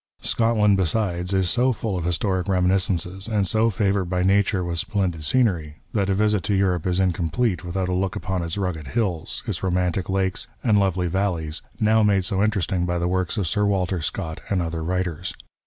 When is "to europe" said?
6.41-6.87